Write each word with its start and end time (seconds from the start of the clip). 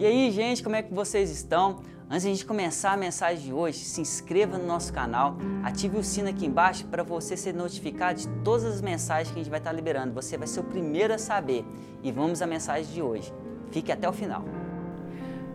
E 0.00 0.06
aí, 0.06 0.30
gente, 0.30 0.62
como 0.62 0.74
é 0.74 0.82
que 0.82 0.94
vocês 0.94 1.30
estão? 1.30 1.80
Antes 2.08 2.22
de 2.22 2.28
a 2.28 2.32
gente 2.32 2.46
começar 2.46 2.92
a 2.92 2.96
mensagem 2.96 3.44
de 3.44 3.52
hoje, 3.52 3.80
se 3.80 4.00
inscreva 4.00 4.56
no 4.56 4.66
nosso 4.66 4.90
canal, 4.94 5.36
ative 5.62 5.98
o 5.98 6.02
sino 6.02 6.30
aqui 6.30 6.46
embaixo 6.46 6.86
para 6.86 7.02
você 7.02 7.36
ser 7.36 7.52
notificado 7.52 8.18
de 8.18 8.26
todas 8.42 8.64
as 8.64 8.80
mensagens 8.80 9.28
que 9.28 9.38
a 9.38 9.42
gente 9.42 9.50
vai 9.50 9.58
estar 9.58 9.72
liberando. 9.72 10.14
Você 10.14 10.38
vai 10.38 10.46
ser 10.46 10.60
o 10.60 10.64
primeiro 10.64 11.12
a 11.12 11.18
saber. 11.18 11.66
E 12.02 12.10
vamos 12.10 12.40
à 12.40 12.46
mensagem 12.46 12.90
de 12.90 13.02
hoje. 13.02 13.30
Fique 13.70 13.92
até 13.92 14.08
o 14.08 14.12
final. 14.14 14.42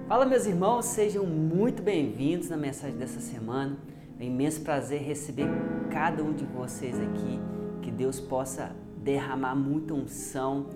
Fala, 0.08 0.28
meus 0.28 0.46
irmãos, 0.46 0.86
sejam 0.86 1.26
muito 1.26 1.82
bem-vindos 1.82 2.48
na 2.48 2.56
mensagem 2.56 2.98
dessa 2.98 3.20
semana. 3.20 3.76
É 4.20 4.24
um 4.24 4.28
imenso 4.28 4.62
prazer 4.62 5.02
receber 5.02 5.48
cada 5.90 6.22
um 6.22 6.32
de 6.32 6.46
vocês 6.46 7.00
aqui. 7.02 7.40
Que 7.82 7.90
Deus 7.90 8.20
possa 8.20 8.76
derramar 8.98 9.56
muita 9.56 9.96
unção, 9.96 10.68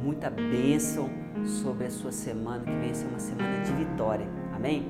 muita 0.00 0.30
bênção 0.30 1.26
sobre 1.44 1.86
a 1.86 1.90
sua 1.90 2.12
semana, 2.12 2.64
que 2.64 2.70
venha 2.70 2.94
ser 2.94 3.06
uma 3.06 3.18
semana 3.18 3.62
de 3.64 3.72
vitória. 3.72 4.26
Amém? 4.54 4.88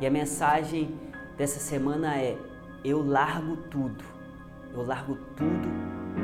E 0.00 0.06
a 0.06 0.10
mensagem 0.10 0.94
dessa 1.36 1.60
semana 1.60 2.16
é: 2.16 2.36
Eu 2.84 3.04
largo 3.04 3.56
tudo. 3.70 4.04
Eu 4.72 4.84
largo 4.86 5.16
tudo 5.36 5.68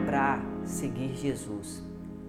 para 0.07 0.41
seguir 0.65 1.15
Jesus. 1.15 1.83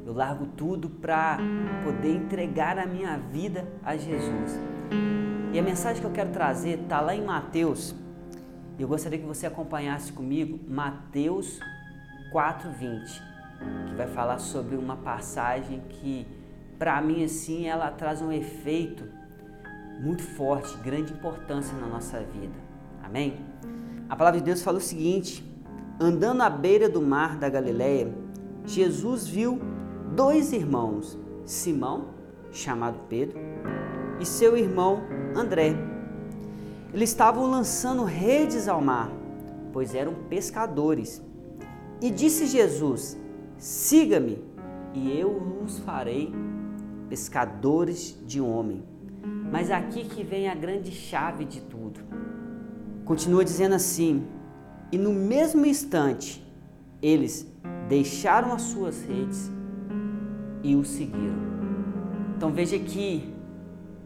Eu 0.05 0.13
largo 0.13 0.45
tudo 0.45 0.89
para 0.89 1.37
poder 1.83 2.15
entregar 2.15 2.77
a 2.77 2.85
minha 2.85 3.17
vida 3.17 3.67
a 3.83 3.95
Jesus. 3.95 4.59
E 5.53 5.59
a 5.59 5.61
mensagem 5.61 6.01
que 6.01 6.07
eu 6.07 6.11
quero 6.11 6.31
trazer 6.31 6.81
está 6.81 6.99
lá 7.01 7.15
em 7.15 7.23
Mateus. 7.23 7.95
Eu 8.77 8.87
gostaria 8.87 9.19
que 9.19 9.25
você 9.25 9.45
acompanhasse 9.45 10.11
comigo 10.11 10.59
Mateus 10.67 11.59
4:20 12.31 13.29
que 13.87 13.95
vai 13.95 14.07
falar 14.07 14.39
sobre 14.39 14.75
uma 14.75 14.97
passagem 14.97 15.81
que, 15.89 16.25
para 16.79 17.01
mim, 17.01 17.25
assim, 17.25 17.67
ela 17.67 17.91
traz 17.91 18.21
um 18.21 18.31
efeito 18.31 19.03
muito 19.99 20.23
forte, 20.23 20.77
grande 20.77 21.11
importância 21.11 21.77
na 21.77 21.85
nossa 21.85 22.19
vida. 22.19 22.55
Amém? 23.03 23.37
A 24.07 24.15
palavra 24.15 24.39
de 24.39 24.45
Deus 24.45 24.63
fala 24.63 24.77
o 24.77 24.81
seguinte: 24.81 25.43
andando 25.99 26.41
à 26.41 26.49
beira 26.49 26.87
do 26.87 27.01
mar 27.01 27.37
da 27.37 27.49
Galileia, 27.49 28.11
Jesus 28.65 29.27
viu 29.27 29.59
dois 30.15 30.53
irmãos, 30.53 31.19
Simão, 31.43 32.07
chamado 32.49 32.99
Pedro, 33.09 33.37
e 34.19 34.25
seu 34.25 34.55
irmão 34.55 35.03
André. 35.35 35.75
Eles 36.93 37.09
estavam 37.09 37.51
lançando 37.51 38.03
redes 38.05 38.69
ao 38.69 38.81
mar, 38.81 39.11
pois 39.73 39.93
eram 39.93 40.13
pescadores. 40.29 41.21
E 42.01 42.09
disse 42.09 42.45
Jesus: 42.45 43.17
Siga-me 43.57 44.41
e 44.93 45.19
eu 45.19 45.61
os 45.63 45.77
farei 45.79 46.33
pescadores 47.09 48.17
de 48.25 48.39
homem. 48.39 48.83
Mas 49.51 49.71
aqui 49.71 50.05
que 50.05 50.23
vem 50.23 50.47
a 50.47 50.55
grande 50.55 50.91
chave 50.91 51.43
de 51.43 51.61
tudo. 51.61 51.99
Continua 53.03 53.43
dizendo 53.43 53.75
assim: 53.75 54.27
E 54.91 54.97
no 54.97 55.11
mesmo 55.11 55.65
instante 55.65 56.45
eles 57.01 57.47
deixaram 57.87 58.53
as 58.53 58.61
suas 58.61 59.03
redes 59.03 59.51
e 60.63 60.75
o 60.75 60.85
seguiram. 60.85 61.49
Então 62.37 62.51
veja 62.51 62.77
que 62.77 63.33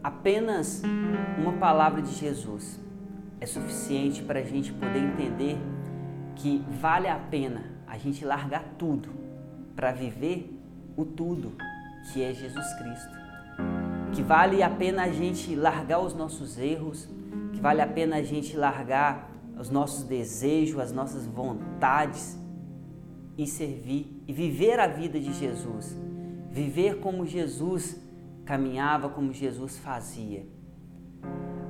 apenas 0.02 0.82
uma 1.38 1.52
palavra 1.52 2.00
de 2.00 2.12
Jesus 2.12 2.80
é 3.40 3.46
suficiente 3.46 4.22
para 4.22 4.40
a 4.40 4.42
gente 4.42 4.72
poder 4.72 4.98
entender 4.98 5.58
que 6.36 6.64
vale 6.80 7.08
a 7.08 7.18
pena 7.18 7.64
a 7.86 7.98
gente 7.98 8.24
largar 8.24 8.64
tudo 8.78 9.08
para 9.76 9.92
viver 9.92 10.58
o 10.96 11.04
tudo 11.04 11.52
que 12.12 12.22
é 12.22 12.32
Jesus 12.32 12.72
Cristo. 12.74 13.24
Que 14.12 14.22
vale 14.22 14.62
a 14.62 14.70
pena 14.70 15.04
a 15.04 15.10
gente 15.10 15.54
largar 15.54 16.00
os 16.00 16.14
nossos 16.14 16.58
erros, 16.58 17.08
que 17.52 17.60
vale 17.60 17.80
a 17.80 17.86
pena 17.86 18.16
a 18.16 18.22
gente 18.22 18.56
largar 18.56 19.30
os 19.58 19.70
nossos 19.70 20.04
desejos, 20.04 20.80
as 20.80 20.92
nossas 20.92 21.26
vontades 21.26 22.38
e 23.36 23.46
servir 23.46 24.22
e 24.26 24.32
viver 24.32 24.78
a 24.78 24.86
vida 24.86 25.18
de 25.18 25.32
Jesus. 25.32 25.96
Viver 26.50 27.00
como 27.00 27.26
Jesus 27.26 28.00
caminhava, 28.44 29.08
como 29.08 29.32
Jesus 29.32 29.78
fazia. 29.78 30.46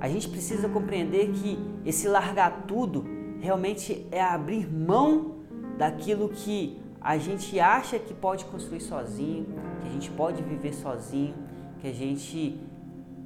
A 0.01 0.09
gente 0.09 0.28
precisa 0.28 0.69
compreender 0.69 1.31
que 1.33 1.59
esse 1.84 2.09
largar 2.09 2.65
tudo 2.66 3.06
realmente 3.41 4.06
é 4.11 4.22
abrir 4.22 4.71
mão 4.71 5.37
daquilo 5.78 6.28
que 6.28 6.78
a 7.04 7.19
gente 7.19 7.60
acha 7.60 7.98
que 7.98 8.15
pode 8.15 8.47
construir 8.47 8.81
sozinho, 8.81 9.47
que 9.82 9.88
a 9.88 9.91
gente 9.91 10.10
pode 10.10 10.42
viver 10.42 10.72
sozinho, 10.72 11.34
que 11.78 11.87
a 11.87 11.92
gente 11.92 12.59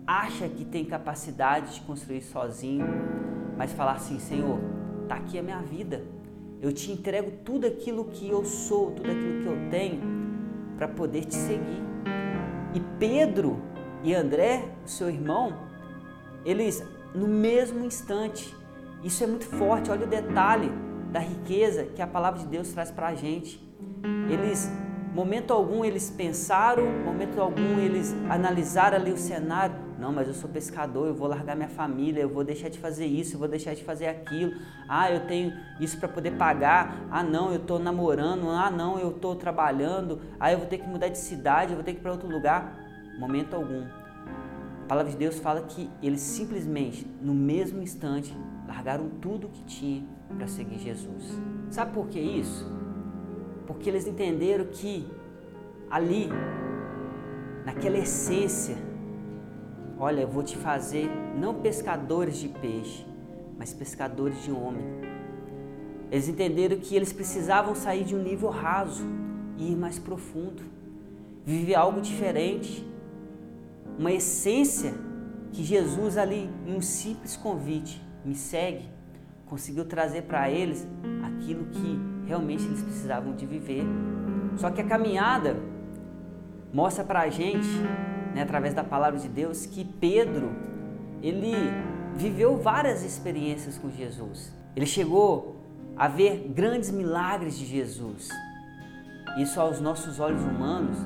acha 0.05 0.49
que 0.49 0.65
tem 0.65 0.85
capacidade 0.85 1.75
de 1.75 1.81
construir 1.83 2.23
sozinho, 2.23 2.85
mas 3.57 3.73
falar 3.73 3.93
assim, 3.93 4.19
Senhor, 4.19 4.59
tá 5.07 5.15
aqui 5.15 5.39
a 5.39 5.43
minha 5.45 5.61
vida. 5.63 6.05
Eu 6.61 6.73
te 6.73 6.91
entrego 6.91 7.31
tudo 7.45 7.69
aquilo 7.69 8.07
que 8.07 8.29
eu 8.29 8.45
sou, 8.45 8.91
tudo 8.91 9.13
aquilo 9.13 9.43
que 9.43 9.47
eu 9.47 9.71
tenho 9.71 10.01
para 10.77 10.89
poder 10.89 11.25
te 11.25 11.37
seguir. 11.37 11.83
E 12.75 12.81
Pedro 12.99 13.63
e 14.03 14.13
André, 14.13 14.69
seu 14.85 15.09
irmão, 15.09 15.57
eles 16.45 16.85
no 17.15 17.29
mesmo 17.29 17.85
instante, 17.85 18.53
isso 19.05 19.23
é 19.23 19.27
muito 19.29 19.47
forte, 19.47 19.89
olha 19.89 20.05
o 20.05 20.09
detalhe 20.09 20.69
da 21.13 21.21
riqueza 21.21 21.85
que 21.85 22.03
a 22.03 22.09
palavra 22.09 22.41
de 22.41 22.47
Deus 22.47 22.73
traz 22.73 22.91
para 22.91 23.07
a 23.07 23.15
gente. 23.15 23.68
Eles, 24.31 24.71
momento 25.15 25.53
algum, 25.53 25.85
eles 25.85 26.11
pensaram, 26.11 26.85
momento 27.05 27.41
algum, 27.41 27.79
eles 27.79 28.15
analisaram 28.29 28.97
ali 28.97 29.13
o 29.13 29.17
cenário. 29.17 29.75
Não, 29.99 30.13
mas 30.13 30.29
eu 30.29 30.35
sou 30.35 30.49
pescador, 30.49 31.09
eu 31.09 31.15
vou 31.15 31.27
largar 31.27 31.57
minha 31.57 31.69
família, 31.69 32.21
eu 32.21 32.29
vou 32.29 32.45
deixar 32.45 32.69
de 32.69 32.79
fazer 32.79 33.07
isso, 33.07 33.35
eu 33.35 33.39
vou 33.39 33.49
deixar 33.49 33.75
de 33.75 33.83
fazer 33.83 34.07
aquilo. 34.07 34.53
Ah, 34.89 35.11
eu 35.11 35.27
tenho 35.27 35.53
isso 35.81 35.99
para 35.99 36.09
poder 36.09 36.33
pagar. 36.33 37.09
Ah, 37.11 37.23
não, 37.23 37.51
eu 37.51 37.57
estou 37.57 37.81
namorando. 37.81 38.49
Ah, 38.51 38.71
não, 38.71 38.99
eu 38.99 39.11
estou 39.11 39.35
trabalhando. 39.35 40.21
Ah, 40.39 40.53
eu 40.53 40.59
vou 40.59 40.69
ter 40.69 40.79
que 40.79 40.87
mudar 40.87 41.09
de 41.09 41.19
cidade, 41.19 41.73
eu 41.73 41.77
vou 41.77 41.85
ter 41.85 41.95
que 41.95 41.99
ir 41.99 42.03
para 42.03 42.13
outro 42.13 42.29
lugar. 42.29 42.79
Momento 43.19 43.57
algum. 43.57 43.83
A 43.83 44.87
palavra 44.89 45.11
de 45.11 45.19
Deus 45.19 45.39
fala 45.41 45.63
que 45.63 45.91
eles 46.01 46.21
simplesmente, 46.21 47.05
no 47.21 47.35
mesmo 47.35 47.83
instante, 47.83 48.35
largaram 48.69 49.09
tudo 49.21 49.49
que 49.49 49.65
tinha 49.65 50.05
para 50.37 50.47
seguir 50.47 50.79
Jesus. 50.79 51.39
Sabe 51.71 51.93
por 51.93 52.07
que 52.07 52.21
isso? 52.21 52.65
Porque 53.69 53.91
eles 53.91 54.07
entenderam 54.07 54.65
que 54.65 55.07
ali, 55.91 56.31
naquela 57.67 57.99
essência, 57.99 58.79
olha, 59.99 60.23
eu 60.23 60.29
vou 60.29 60.43
te 60.43 60.57
fazer 60.57 61.07
não 61.39 61.53
pescadores 61.57 62.39
de 62.39 62.49
peixe, 62.49 63.07
mas 63.59 63.75
pescadores 63.75 64.43
de 64.43 64.51
homem. 64.51 64.83
Eles 66.11 66.31
entenderam 66.31 66.79
que 66.79 66.97
eles 66.97 67.13
precisavam 67.13 67.75
sair 67.75 68.05
de 68.05 68.17
um 68.17 68.23
nível 68.23 68.49
raso 68.49 69.05
e 69.59 69.73
ir 69.73 69.77
mais 69.77 69.99
profundo, 69.99 70.63
viver 71.45 71.75
algo 71.75 72.01
diferente, 72.01 72.89
uma 73.99 74.11
essência 74.11 74.95
que 75.53 75.63
Jesus 75.63 76.17
ali, 76.17 76.49
em 76.67 76.75
um 76.75 76.81
simples 76.81 77.37
convite, 77.37 78.03
me 78.25 78.35
segue, 78.35 78.89
conseguiu 79.45 79.85
trazer 79.85 80.23
para 80.23 80.51
eles 80.51 80.89
aquilo 81.23 81.67
que 81.67 82.18
realmente 82.29 82.65
eles 82.65 82.83
precisavam 82.83 83.35
de 83.35 83.47
viver. 83.47 83.85
Só 84.57 84.71
que 84.71 84.81
a 84.81 84.85
caminhada 84.85 85.57
mostra 86.73 87.03
para 87.03 87.21
a 87.23 87.31
gente, 87.31 87.69
né, 88.35 88.43
através 88.43 88.75
da 88.75 88.85
palavra 88.85 89.19
de 89.19 89.29
Deus, 89.29 89.65
que 89.65 89.85
Pedro 89.85 90.51
ele 91.23 91.55
viveu 92.15 92.59
várias 92.59 93.03
experiências 93.03 93.79
com 93.79 93.91
Jesus. 93.91 94.53
Ele 94.77 94.87
chegou 94.87 95.57
a 95.97 96.07
ver 96.07 96.53
grandes 96.55 96.91
milagres 96.91 97.59
de 97.59 97.65
Jesus. 97.65 98.29
Isso 99.39 99.61
aos 99.61 99.81
nossos 99.81 100.21
olhos 100.21 100.43
humanos 100.43 100.99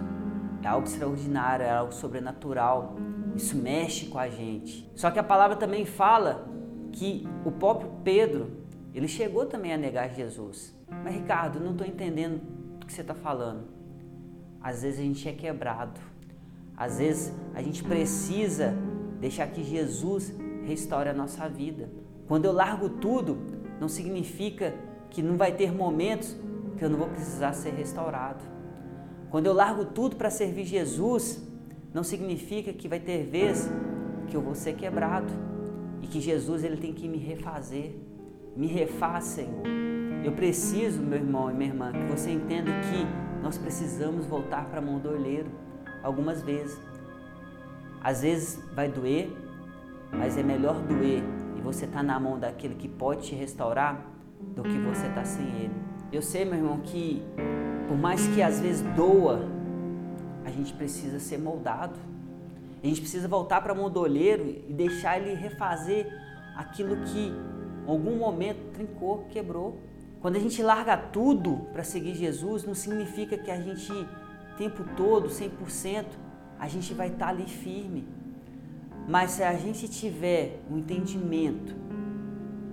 é 0.62 0.68
algo 0.68 0.86
extraordinário, 0.86 1.64
é 1.64 1.70
algo 1.70 1.92
sobrenatural. 1.92 2.96
Isso 3.34 3.56
mexe 3.56 4.06
com 4.06 4.18
a 4.18 4.28
gente. 4.28 4.90
Só 4.94 5.10
que 5.10 5.18
a 5.18 5.22
palavra 5.22 5.56
também 5.56 5.84
fala 5.84 6.46
que 6.92 7.26
o 7.44 7.50
próprio 7.50 7.90
Pedro, 8.04 8.61
ele 8.94 9.08
chegou 9.08 9.46
também 9.46 9.72
a 9.72 9.76
negar 9.76 10.12
Jesus. 10.14 10.74
Mas 11.02 11.14
Ricardo, 11.14 11.58
não 11.58 11.72
estou 11.72 11.86
entendendo 11.86 12.40
o 12.82 12.86
que 12.86 12.92
você 12.92 13.00
está 13.00 13.14
falando. 13.14 13.64
Às 14.60 14.82
vezes 14.82 15.00
a 15.00 15.02
gente 15.02 15.28
é 15.28 15.32
quebrado. 15.32 16.00
Às 16.76 16.98
vezes 16.98 17.32
a 17.54 17.62
gente 17.62 17.82
precisa 17.82 18.74
deixar 19.20 19.46
que 19.48 19.62
Jesus 19.62 20.34
restaure 20.64 21.08
a 21.08 21.14
nossa 21.14 21.48
vida. 21.48 21.90
Quando 22.26 22.44
eu 22.44 22.52
largo 22.52 22.88
tudo, 22.88 23.38
não 23.80 23.88
significa 23.88 24.74
que 25.10 25.22
não 25.22 25.36
vai 25.36 25.52
ter 25.52 25.72
momentos 25.72 26.36
que 26.76 26.84
eu 26.84 26.90
não 26.90 26.98
vou 26.98 27.08
precisar 27.08 27.52
ser 27.52 27.70
restaurado. 27.74 28.44
Quando 29.30 29.46
eu 29.46 29.52
largo 29.52 29.84
tudo 29.84 30.16
para 30.16 30.30
servir 30.30 30.64
Jesus, 30.64 31.42
não 31.92 32.02
significa 32.02 32.72
que 32.72 32.88
vai 32.88 33.00
ter 33.00 33.24
vezes 33.24 33.70
que 34.28 34.36
eu 34.36 34.40
vou 34.40 34.54
ser 34.54 34.74
quebrado 34.74 35.32
e 36.00 36.06
que 36.06 36.20
Jesus 36.20 36.64
ele 36.64 36.76
tem 36.76 36.92
que 36.92 37.08
me 37.08 37.18
refazer. 37.18 37.94
Me 38.54 38.66
refaz, 38.66 39.24
Senhor. 39.24 39.62
Eu 40.22 40.32
preciso, 40.32 41.02
meu 41.02 41.18
irmão 41.18 41.50
e 41.50 41.54
minha 41.54 41.70
irmã, 41.70 41.90
que 41.90 42.04
você 42.04 42.30
entenda 42.30 42.70
que 42.70 43.42
nós 43.42 43.56
precisamos 43.56 44.26
voltar 44.26 44.66
para 44.66 44.78
a 44.78 44.82
mão 44.82 44.98
do 44.98 45.08
olheiro 45.08 45.50
algumas 46.02 46.42
vezes. 46.42 46.78
Às 48.02 48.22
vezes 48.22 48.62
vai 48.74 48.88
doer, 48.88 49.30
mas 50.12 50.36
é 50.36 50.42
melhor 50.42 50.80
doer 50.82 51.22
e 51.56 51.60
você 51.60 51.86
tá 51.86 52.02
na 52.02 52.20
mão 52.20 52.38
daquele 52.38 52.74
que 52.74 52.88
pode 52.88 53.28
te 53.28 53.34
restaurar 53.34 54.04
do 54.54 54.62
que 54.62 54.78
você 54.78 55.08
tá 55.08 55.24
sem 55.24 55.46
ele. 55.46 55.74
Eu 56.12 56.20
sei, 56.20 56.44
meu 56.44 56.56
irmão, 56.56 56.80
que 56.80 57.22
por 57.88 57.96
mais 57.96 58.26
que 58.28 58.42
às 58.42 58.60
vezes 58.60 58.82
doa, 58.94 59.48
a 60.44 60.50
gente 60.50 60.74
precisa 60.74 61.18
ser 61.18 61.38
moldado. 61.38 61.98
A 62.82 62.86
gente 62.86 63.00
precisa 63.00 63.26
voltar 63.26 63.62
para 63.62 63.72
do 63.72 64.00
olheiro 64.00 64.44
e 64.68 64.72
deixar 64.72 65.18
ele 65.18 65.34
refazer 65.34 66.06
aquilo 66.56 66.96
que 67.04 67.32
algum 67.90 68.16
momento 68.16 68.72
trincou, 68.72 69.26
quebrou. 69.30 69.78
Quando 70.20 70.36
a 70.36 70.38
gente 70.38 70.62
larga 70.62 70.96
tudo 70.96 71.66
para 71.72 71.82
seguir 71.82 72.14
Jesus, 72.14 72.64
não 72.64 72.74
significa 72.74 73.36
que 73.36 73.50
a 73.50 73.60
gente, 73.60 73.90
o 73.90 74.56
tempo 74.56 74.84
todo, 74.96 75.28
100%, 75.28 76.04
a 76.58 76.68
gente 76.68 76.94
vai 76.94 77.08
estar 77.08 77.26
tá 77.26 77.30
ali 77.30 77.46
firme. 77.46 78.06
Mas 79.08 79.32
se 79.32 79.42
a 79.42 79.54
gente 79.54 79.88
tiver 79.88 80.60
o 80.70 80.74
um 80.74 80.78
entendimento 80.78 81.74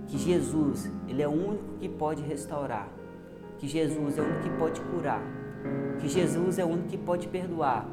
que 0.06 0.16
Jesus, 0.16 0.90
ele 1.08 1.22
é 1.22 1.28
o 1.28 1.32
único 1.32 1.78
que 1.78 1.88
pode 1.88 2.22
restaurar, 2.22 2.88
que 3.58 3.66
Jesus 3.66 4.16
é 4.16 4.22
o 4.22 4.24
único 4.24 4.42
que 4.42 4.50
pode 4.50 4.80
curar, 4.80 5.22
que 5.98 6.08
Jesus 6.08 6.58
é 6.58 6.64
o 6.64 6.68
único 6.68 6.88
que 6.88 6.98
pode 6.98 7.28
perdoar, 7.28 7.88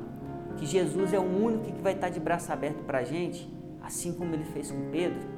que 0.57 0.65
Jesus 0.65 1.13
é 1.13 1.19
o 1.19 1.23
único 1.23 1.65
que 1.65 1.81
vai 1.81 1.93
estar 1.93 2.09
de 2.09 2.19
braço 2.19 2.51
aberto 2.51 2.83
para 2.83 2.99
a 2.99 3.03
gente, 3.03 3.51
assim 3.81 4.13
como 4.13 4.33
ele 4.33 4.45
fez 4.45 4.71
com 4.71 4.89
Pedro. 4.91 5.36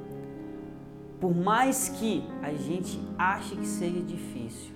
Por 1.20 1.34
mais 1.34 1.88
que 1.88 2.24
a 2.42 2.52
gente 2.52 2.98
ache 3.18 3.54
que 3.54 3.66
seja 3.66 4.00
difícil, 4.00 4.72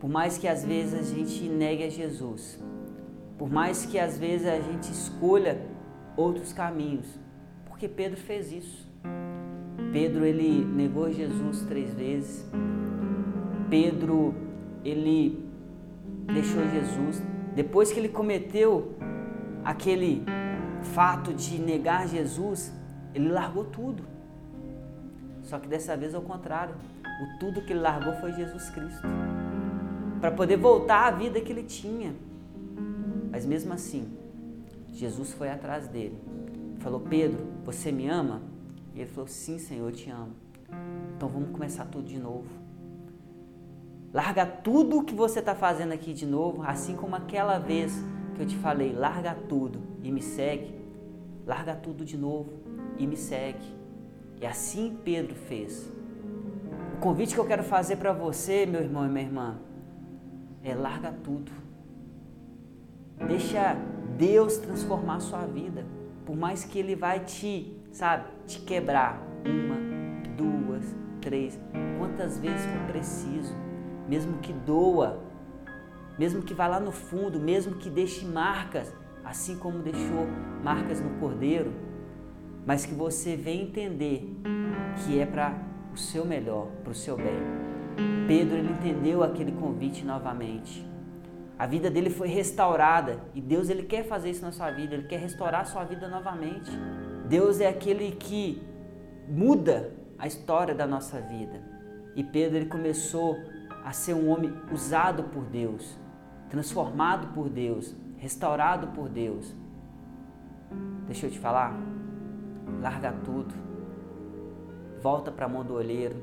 por 0.00 0.08
mais 0.08 0.38
que 0.38 0.48
às 0.48 0.64
vezes 0.64 0.94
a 0.94 1.02
gente 1.14 1.44
negue 1.48 1.84
a 1.84 1.90
Jesus, 1.90 2.58
por 3.36 3.50
mais 3.50 3.84
que 3.84 3.98
às 3.98 4.18
vezes 4.18 4.46
a 4.46 4.58
gente 4.60 4.90
escolha 4.90 5.60
outros 6.16 6.52
caminhos, 6.52 7.06
porque 7.66 7.86
Pedro 7.86 8.16
fez 8.16 8.50
isso. 8.50 8.90
Pedro 9.92 10.24
ele 10.24 10.64
negou 10.64 11.12
Jesus 11.12 11.62
três 11.62 11.92
vezes. 11.92 12.46
Pedro 13.68 14.34
ele 14.84 15.44
deixou 16.32 16.66
Jesus 16.70 17.22
depois 17.56 17.90
que 17.90 17.98
ele 17.98 18.10
cometeu 18.10 18.96
aquele 19.64 20.22
fato 20.94 21.32
de 21.32 21.58
negar 21.58 22.06
Jesus, 22.06 22.70
ele 23.14 23.30
largou 23.30 23.64
tudo. 23.64 24.04
Só 25.46 25.58
que 25.58 25.68
dessa 25.68 25.96
vez 25.96 26.14
ao 26.14 26.22
contrário, 26.22 26.74
o 27.04 27.38
tudo 27.38 27.62
que 27.62 27.72
ele 27.72 27.80
largou 27.80 28.12
foi 28.14 28.32
Jesus 28.32 28.68
Cristo. 28.70 29.06
Para 30.20 30.32
poder 30.32 30.56
voltar 30.56 31.06
à 31.06 31.10
vida 31.10 31.40
que 31.40 31.52
ele 31.52 31.62
tinha. 31.62 32.14
Mas 33.30 33.46
mesmo 33.46 33.72
assim, 33.72 34.08
Jesus 34.92 35.32
foi 35.32 35.48
atrás 35.48 35.86
dele. 35.88 36.18
Falou: 36.80 37.00
Pedro, 37.00 37.46
você 37.64 37.92
me 37.92 38.08
ama? 38.08 38.42
E 38.94 39.00
ele 39.00 39.10
falou: 39.10 39.28
Sim, 39.28 39.58
Senhor, 39.58 39.88
eu 39.88 39.92
te 39.94 40.10
amo. 40.10 40.32
Então 41.16 41.28
vamos 41.28 41.50
começar 41.50 41.84
tudo 41.86 42.04
de 42.04 42.18
novo. 42.18 42.48
Larga 44.12 44.46
tudo 44.46 44.98
o 44.98 45.04
que 45.04 45.14
você 45.14 45.38
está 45.38 45.54
fazendo 45.54 45.92
aqui 45.92 46.12
de 46.12 46.26
novo, 46.26 46.62
assim 46.62 46.96
como 46.96 47.14
aquela 47.14 47.58
vez 47.58 47.92
que 48.34 48.42
eu 48.42 48.46
te 48.46 48.56
falei: 48.56 48.92
larga 48.92 49.34
tudo 49.48 49.80
e 50.02 50.10
me 50.10 50.22
segue. 50.22 50.74
Larga 51.46 51.76
tudo 51.76 52.04
de 52.04 52.16
novo 52.16 52.50
e 52.98 53.06
me 53.06 53.16
segue. 53.16 53.76
E 54.40 54.46
assim 54.46 54.98
Pedro 55.04 55.34
fez. 55.34 55.90
O 56.94 57.00
convite 57.00 57.34
que 57.34 57.40
eu 57.40 57.46
quero 57.46 57.62
fazer 57.62 57.96
para 57.96 58.12
você, 58.12 58.66
meu 58.66 58.80
irmão 58.80 59.06
e 59.06 59.08
minha 59.08 59.24
irmã, 59.24 59.58
é 60.62 60.74
larga 60.74 61.12
tudo 61.12 61.66
Deixa 63.24 63.74
Deus 64.18 64.58
transformar 64.58 65.16
a 65.16 65.20
sua 65.20 65.46
vida. 65.46 65.86
Por 66.24 66.36
mais 66.36 66.64
que 66.64 66.78
Ele 66.78 66.94
vai 66.94 67.20
te, 67.20 67.74
sabe, 67.90 68.24
te 68.46 68.60
quebrar. 68.60 69.22
Uma, 69.44 69.76
duas, 70.36 70.84
três, 71.20 71.58
quantas 71.98 72.38
vezes 72.38 72.60
for 72.66 72.92
preciso. 72.92 73.54
Mesmo 74.06 74.38
que 74.38 74.52
doa, 74.52 75.20
mesmo 76.18 76.42
que 76.42 76.52
vá 76.52 76.66
lá 76.66 76.78
no 76.78 76.92
fundo, 76.92 77.40
mesmo 77.40 77.76
que 77.76 77.88
deixe 77.88 78.24
marcas, 78.24 78.94
assim 79.24 79.56
como 79.56 79.78
deixou 79.78 80.26
marcas 80.62 81.00
no 81.00 81.18
cordeiro, 81.18 81.72
mas 82.66 82.84
que 82.84 82.92
você 82.92 83.36
venha 83.36 83.62
entender 83.62 84.28
que 84.96 85.20
é 85.20 85.24
para 85.24 85.56
o 85.94 85.96
seu 85.96 86.24
melhor, 86.24 86.66
para 86.82 86.90
o 86.90 86.94
seu 86.94 87.16
bem. 87.16 87.38
Pedro 88.26 88.56
ele 88.56 88.72
entendeu 88.72 89.22
aquele 89.22 89.52
convite 89.52 90.04
novamente. 90.04 90.84
A 91.56 91.64
vida 91.64 91.88
dele 91.88 92.10
foi 92.10 92.28
restaurada 92.28 93.20
e 93.34 93.40
Deus 93.40 93.70
ele 93.70 93.84
quer 93.84 94.04
fazer 94.04 94.30
isso 94.30 94.42
na 94.42 94.52
sua 94.52 94.70
vida, 94.72 94.94
ele 94.94 95.06
quer 95.06 95.20
restaurar 95.20 95.62
a 95.62 95.64
sua 95.64 95.84
vida 95.84 96.08
novamente. 96.08 96.70
Deus 97.28 97.60
é 97.60 97.68
aquele 97.68 98.10
que 98.10 98.60
muda 99.28 99.92
a 100.18 100.26
história 100.26 100.74
da 100.74 100.86
nossa 100.86 101.20
vida. 101.20 101.62
E 102.16 102.24
Pedro 102.24 102.56
ele 102.56 102.66
começou 102.66 103.36
a 103.84 103.92
ser 103.92 104.14
um 104.14 104.28
homem 104.28 104.52
usado 104.72 105.24
por 105.24 105.44
Deus, 105.44 105.96
transformado 106.50 107.28
por 107.32 107.48
Deus, 107.48 107.94
restaurado 108.18 108.88
por 108.88 109.08
Deus. 109.08 109.54
Deixa 111.06 111.26
eu 111.26 111.30
te 111.30 111.38
falar, 111.38 111.78
larga 112.80 113.12
tudo. 113.24 113.54
Volta 115.02 115.30
para 115.30 115.46
a 115.46 115.48
mão 115.48 115.64
do 115.64 115.74
olheiro. 115.74 116.16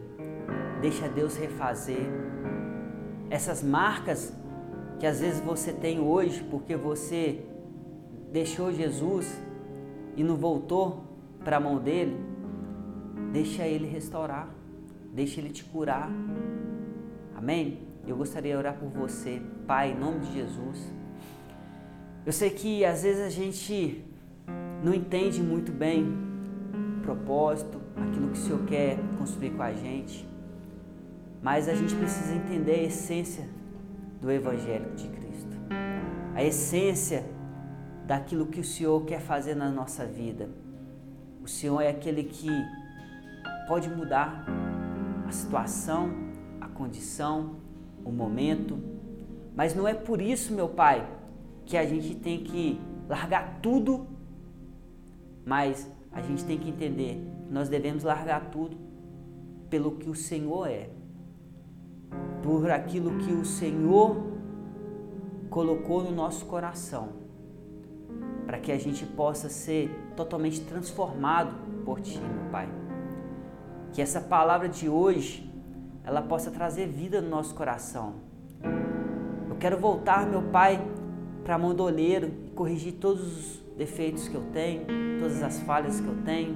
Deixa 0.81 1.07
Deus 1.07 1.36
refazer. 1.36 2.06
Essas 3.30 3.63
marcas 3.63 4.34
que 5.00 5.06
às 5.06 5.19
vezes 5.19 5.42
você 5.42 5.72
tem 5.72 6.00
hoje 6.00 6.44
porque 6.50 6.75
você 6.75 7.45
deixou 8.31 8.72
Jesus 8.72 9.42
e 10.16 10.24
não 10.24 10.36
voltou 10.36 11.04
para 11.44 11.57
a 11.57 11.60
mão 11.60 11.78
dele, 11.78 12.16
deixa 13.31 13.68
ele 13.68 13.88
restaurar, 13.88 14.48
deixa 15.13 15.40
ele 15.40 15.50
te 15.50 15.63
curar. 15.63 16.10
Amém? 17.36 17.80
Eu 18.07 18.16
gostaria 18.16 18.54
de 18.54 18.57
orar 18.57 18.75
por 18.75 18.90
você, 18.90 19.42
Pai, 19.68 19.92
em 19.92 20.00
nome 20.00 20.19
de 20.19 20.34
Jesus. 20.34 20.92
Eu 22.25 22.31
sei 22.31 22.50
que 22.50 22.86
às 22.86 23.04
vezes 23.04 23.22
a 23.22 23.30
gente 23.30 24.04
não 24.84 24.94
entende 24.94 25.42
muito 25.42 25.72
bem 25.72 26.32
propósito, 27.04 27.80
aquilo 27.96 28.30
que 28.30 28.40
o 28.40 28.42
Senhor 28.42 28.66
quer 28.66 28.98
construir 29.18 29.52
com 29.52 29.62
a 29.62 29.74
gente, 29.74 30.28
mas 31.42 31.68
a 31.68 31.76
gente 31.76 31.94
precisa 31.96 32.34
entender 32.34 32.72
a 32.72 32.84
essência 32.84 33.48
do 34.22 34.32
Evangelho 34.32 34.96
de 34.96 35.08
Cristo. 35.10 35.58
A 36.34 36.44
essência 36.44 37.26
daquilo 38.08 38.48
que 38.48 38.60
o 38.60 38.64
Senhor 38.64 39.06
quer 39.06 39.20
fazer 39.20 39.56
na 39.56 39.70
nossa 39.70 40.06
vida. 40.06 40.50
O 41.44 41.48
Senhor 41.48 41.81
é 41.81 41.90
aquele 41.90 42.24
que 42.24 42.50
pode 43.68 43.90
mudar 43.90 44.45
a 45.28 45.31
situação, 45.31 46.10
a 46.60 46.68
condição, 46.68 47.57
o 48.04 48.12
momento, 48.12 48.80
mas 49.56 49.76
não 49.76 49.88
é 49.88 49.94
por 49.94 50.22
isso, 50.22 50.54
meu 50.54 50.69
Pai, 50.69 51.07
que 51.66 51.78
a 51.78 51.86
gente 51.86 52.16
tem 52.16 52.44
que 52.44 52.80
largar 53.07 53.60
tudo, 53.62 54.07
mas 55.45 55.90
a 56.14 56.22
gente 56.22 56.46
tem 56.46 56.58
que 56.58 56.70
entender 56.70 57.22
que 57.48 57.54
nós 57.54 57.70
devemos 57.70 58.04
largar 58.04 58.50
tudo 58.52 58.78
pelo 59.70 59.94
que 59.94 60.10
o 60.10 60.16
Senhor 60.16 60.68
é 60.68 60.90
por 62.44 62.70
aquilo 62.70 63.18
que 63.20 63.32
o 63.32 63.46
Senhor 63.46 64.18
colocou 65.50 66.04
no 66.04 66.12
nosso 66.12 66.46
coração, 66.46 67.10
para 68.46 68.60
que 68.60 68.72
a 68.72 68.78
gente 68.78 69.06
possa 69.06 69.50
ser 69.50 69.90
totalmente 70.16 70.62
transformado 70.62 71.56
por 71.86 72.02
Ti, 72.02 72.20
meu 72.20 72.52
Pai. 72.52 72.68
Que 73.94 74.02
essa 74.02 74.20
palavra 74.20 74.68
de 74.68 74.90
hoje, 74.90 75.50
ela 76.04 76.22
possa 76.22 76.52
trazer 76.52 76.88
vida 76.88 77.22
no 77.22 77.30
nosso 77.30 77.56
coração. 77.56 78.16
Eu 79.50 79.56
quero 79.56 79.78
voltar, 79.78 80.26
meu 80.28 80.42
Pai, 80.42 80.86
para 81.44 81.56
a 81.56 81.58
mão 81.58 81.74
do 81.74 81.84
olheiro 81.84 82.32
e 82.46 82.50
corrigir 82.50 82.94
todos 82.94 83.22
os 83.22 83.63
defeitos 83.77 84.27
que 84.27 84.35
eu 84.35 84.44
tenho, 84.53 84.85
todas 85.19 85.42
as 85.42 85.59
falhas 85.61 85.99
que 85.99 86.07
eu 86.07 86.15
tenho, 86.23 86.56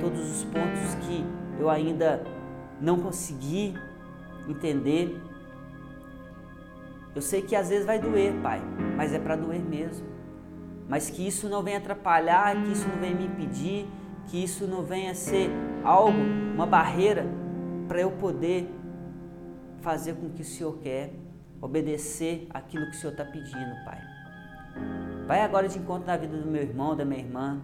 todos 0.00 0.20
os 0.20 0.44
pontos 0.44 0.94
que 1.02 1.24
eu 1.58 1.68
ainda 1.68 2.22
não 2.80 3.00
consegui 3.00 3.74
entender. 4.48 5.20
Eu 7.14 7.22
sei 7.22 7.42
que 7.42 7.56
às 7.56 7.68
vezes 7.68 7.86
vai 7.86 7.98
doer, 7.98 8.32
Pai, 8.42 8.60
mas 8.96 9.12
é 9.12 9.18
para 9.18 9.36
doer 9.36 9.62
mesmo. 9.62 10.06
Mas 10.88 11.10
que 11.10 11.26
isso 11.26 11.48
não 11.48 11.62
venha 11.62 11.78
atrapalhar, 11.78 12.54
que 12.62 12.72
isso 12.72 12.88
não 12.88 12.96
venha 12.96 13.14
me 13.14 13.26
impedir, 13.26 13.86
que 14.26 14.42
isso 14.42 14.66
não 14.66 14.82
venha 14.82 15.14
ser 15.14 15.50
algo, 15.84 16.18
uma 16.54 16.66
barreira 16.66 17.26
para 17.86 18.00
eu 18.00 18.10
poder 18.12 18.70
fazer 19.80 20.14
com 20.14 20.30
que 20.30 20.42
o 20.42 20.44
Senhor 20.44 20.78
quer, 20.78 21.12
obedecer 21.60 22.46
aquilo 22.50 22.84
que 22.86 22.96
o 22.96 23.00
Senhor 23.00 23.12
está 23.12 23.24
pedindo, 23.24 23.84
Pai. 23.84 24.17
Vai 25.26 25.42
agora 25.42 25.68
de 25.68 25.78
encontro 25.78 26.06
na 26.06 26.16
vida 26.16 26.36
do 26.36 26.46
meu 26.46 26.62
irmão, 26.62 26.96
da 26.96 27.04
minha 27.04 27.20
irmã. 27.20 27.62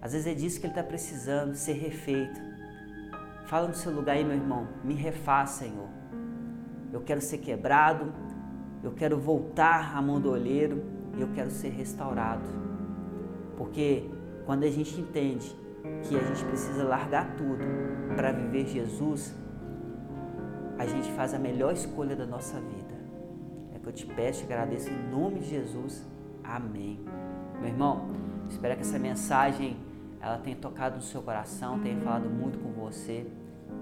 Às 0.00 0.12
vezes 0.12 0.26
é 0.26 0.34
disso 0.34 0.60
que 0.60 0.66
ele 0.66 0.72
está 0.72 0.82
precisando, 0.82 1.54
ser 1.54 1.74
refeito 1.74 2.52
Fala 3.52 3.68
no 3.68 3.74
seu 3.74 3.92
lugar 3.92 4.16
aí, 4.16 4.24
meu 4.24 4.34
irmão. 4.34 4.66
Me 4.82 4.94
refaz, 4.94 5.50
Senhor. 5.50 5.88
Eu 6.90 7.02
quero 7.02 7.20
ser 7.20 7.36
quebrado. 7.36 8.10
Eu 8.82 8.92
quero 8.92 9.18
voltar 9.18 9.94
à 9.94 10.00
mão 10.00 10.18
do 10.18 10.30
olheiro. 10.30 10.82
E 11.14 11.20
eu 11.20 11.28
quero 11.34 11.50
ser 11.50 11.68
restaurado. 11.68 12.48
Porque 13.58 14.08
quando 14.46 14.64
a 14.64 14.70
gente 14.70 14.98
entende 14.98 15.54
que 16.04 16.16
a 16.16 16.22
gente 16.22 16.42
precisa 16.46 16.82
largar 16.82 17.36
tudo 17.36 17.62
para 18.16 18.32
viver 18.32 18.66
Jesus, 18.66 19.34
a 20.78 20.86
gente 20.86 21.12
faz 21.12 21.34
a 21.34 21.38
melhor 21.38 21.74
escolha 21.74 22.16
da 22.16 22.24
nossa 22.24 22.58
vida. 22.58 22.91
Que 23.82 23.88
eu 23.88 23.92
te 23.92 24.06
peço 24.06 24.42
e 24.42 24.44
agradeço 24.44 24.88
em 24.90 25.10
nome 25.10 25.40
de 25.40 25.50
Jesus. 25.50 26.02
Amém. 26.44 27.00
Meu 27.60 27.68
irmão, 27.68 28.10
espero 28.48 28.76
que 28.76 28.82
essa 28.82 28.98
mensagem 28.98 29.76
ela 30.20 30.38
tenha 30.38 30.56
tocado 30.56 30.96
no 30.96 31.02
seu 31.02 31.20
coração, 31.20 31.80
tenha 31.80 32.00
falado 32.00 32.30
muito 32.30 32.58
com 32.58 32.70
você. 32.70 33.26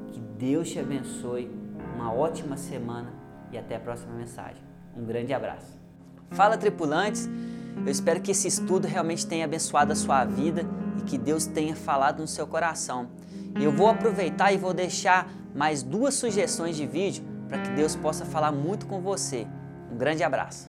Que 0.09 0.21
Deus 0.21 0.71
te 0.71 0.79
abençoe. 0.79 1.51
Uma 1.95 2.13
ótima 2.13 2.57
semana 2.57 3.13
e 3.53 3.59
até 3.59 3.77
a 3.77 3.81
próxima 3.81 4.15
mensagem. 4.15 4.63
Um 4.97 5.05
grande 5.05 5.35
abraço. 5.35 5.79
Fala 6.31 6.57
tripulantes, 6.57 7.29
eu 7.85 7.91
espero 7.91 8.21
que 8.21 8.31
esse 8.31 8.49
estudo 8.49 8.87
realmente 8.87 9.27
tenha 9.27 9.45
abençoado 9.45 9.93
a 9.93 9.97
sua 9.97 10.25
vida 10.25 10.65
e 10.99 11.03
que 11.03 11.19
Deus 11.19 11.47
tenha 11.47 11.75
falado 11.75 12.21
no 12.21 12.27
seu 12.27 12.47
coração. 12.47 13.09
Eu 13.61 13.73
vou 13.73 13.89
aproveitar 13.89 14.53
e 14.53 14.57
vou 14.57 14.73
deixar 14.73 15.31
mais 15.55 15.83
duas 15.83 16.15
sugestões 16.15 16.77
de 16.77 16.87
vídeo 16.87 17.25
para 17.49 17.59
que 17.59 17.71
Deus 17.71 17.97
possa 17.97 18.25
falar 18.25 18.53
muito 18.53 18.87
com 18.87 19.01
você. 19.01 19.47
Um 19.91 19.97
grande 19.99 20.23
abraço. 20.23 20.59